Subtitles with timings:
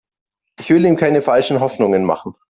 [0.57, 2.33] Ich will ihm keine falschen Hoffnungen machen.